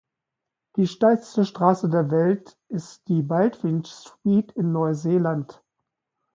[0.77, 5.63] Die steilste Straße der Welt ist die Baldwin Street in Neuseeland.